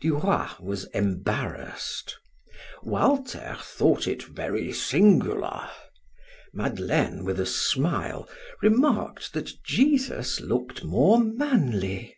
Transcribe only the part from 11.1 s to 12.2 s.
manly.